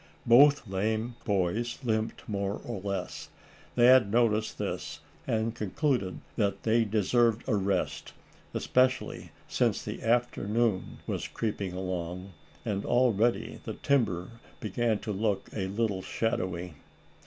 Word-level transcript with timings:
Both 0.25 0.67
lame 0.67 1.13
boys 1.25 1.77
limped 1.83 2.27
more 2.27 2.59
or 2.65 2.81
less. 2.81 3.29
Thad 3.75 4.11
noticed 4.11 4.57
this, 4.57 5.01
and 5.27 5.53
concluded 5.53 6.21
that 6.37 6.63
they 6.63 6.85
deserved 6.85 7.47
a 7.47 7.53
rest, 7.55 8.11
especially 8.55 9.29
since 9.47 9.83
the 9.85 10.01
afternoon 10.01 10.97
was 11.05 11.27
creeping 11.27 11.73
along, 11.73 12.33
and 12.65 12.83
already 12.83 13.61
the 13.63 13.75
timber 13.75 14.31
began 14.59 14.97
to 15.01 15.11
look 15.13 15.49
a 15.53 15.67
little 15.67 16.01
shadowy. 16.01 16.73